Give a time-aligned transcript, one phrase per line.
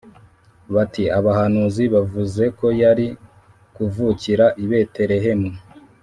[0.73, 3.07] bati abahanuzi bavuze ko yari
[3.75, 5.49] kuvukira i Betelehemu